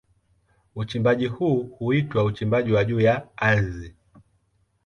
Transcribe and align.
Uchimbaji 0.75 1.25
huu 1.27 1.63
huitwa 1.63 2.23
uchimbaji 2.23 2.71
wa 2.71 2.83
juu 2.85 2.99
ya 2.99 3.27
ardhi. 3.37 3.93